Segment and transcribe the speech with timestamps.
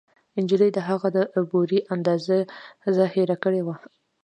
[0.41, 1.17] نجلۍ د هغه د
[1.49, 3.75] بورې اندازه هېره کړې وه